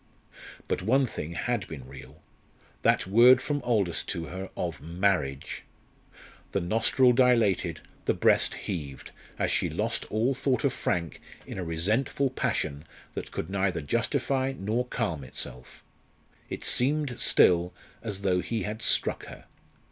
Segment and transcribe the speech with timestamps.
[0.67, 2.23] But one thing had been real
[2.81, 5.63] that word from Aldous to her of "marriage"!
[6.53, 11.63] The nostril dilated, the breast heaved, as she lost all thought of Frank in a
[11.63, 12.83] resentful passion
[13.13, 15.83] that could neither justify nor calm itself.
[16.49, 17.71] It seemed still
[18.01, 19.45] as though he had struck her.